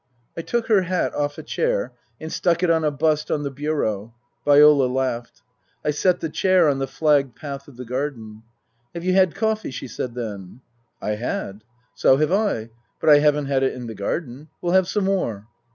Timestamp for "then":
10.15-10.61